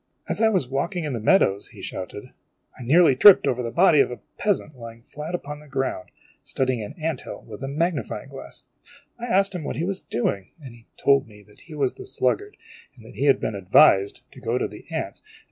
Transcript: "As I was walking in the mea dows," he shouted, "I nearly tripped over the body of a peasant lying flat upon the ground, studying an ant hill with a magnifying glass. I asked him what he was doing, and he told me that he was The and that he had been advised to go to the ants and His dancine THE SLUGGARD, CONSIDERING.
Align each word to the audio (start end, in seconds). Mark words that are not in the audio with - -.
"As 0.27 0.41
I 0.41 0.49
was 0.49 0.67
walking 0.67 1.03
in 1.03 1.13
the 1.13 1.19
mea 1.19 1.37
dows," 1.37 1.67
he 1.67 1.81
shouted, 1.83 2.31
"I 2.75 2.81
nearly 2.81 3.15
tripped 3.15 3.45
over 3.45 3.61
the 3.61 3.69
body 3.69 3.99
of 3.99 4.09
a 4.09 4.17
peasant 4.39 4.73
lying 4.75 5.03
flat 5.03 5.35
upon 5.35 5.59
the 5.59 5.67
ground, 5.67 6.09
studying 6.43 6.81
an 6.81 6.93
ant 6.97 7.21
hill 7.21 7.43
with 7.47 7.61
a 7.63 7.67
magnifying 7.67 8.27
glass. 8.29 8.63
I 9.19 9.25
asked 9.27 9.53
him 9.53 9.63
what 9.63 9.75
he 9.75 9.83
was 9.85 9.99
doing, 9.99 10.49
and 10.59 10.73
he 10.73 10.87
told 10.97 11.27
me 11.27 11.43
that 11.43 11.59
he 11.59 11.75
was 11.75 11.93
The 11.93 12.51
and 12.95 13.05
that 13.05 13.13
he 13.13 13.25
had 13.25 13.39
been 13.39 13.53
advised 13.53 14.21
to 14.31 14.39
go 14.39 14.57
to 14.57 14.67
the 14.67 14.85
ants 14.89 14.89
and 14.89 14.89
His 14.89 14.89
dancine 14.89 14.89
THE 14.89 14.89
SLUGGARD, 14.89 15.11
CONSIDERING. 15.21 15.37